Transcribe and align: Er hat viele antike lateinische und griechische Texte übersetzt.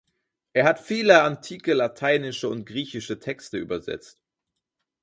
Er 0.53 0.65
hat 0.65 0.79
viele 0.79 1.21
antike 1.21 1.75
lateinische 1.75 2.49
und 2.49 2.65
griechische 2.65 3.19
Texte 3.19 3.59
übersetzt. 3.59 4.19